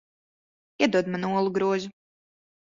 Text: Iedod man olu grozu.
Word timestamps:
Iedod 0.85 1.11
man 1.11 1.27
olu 1.29 1.53
grozu. 1.59 1.93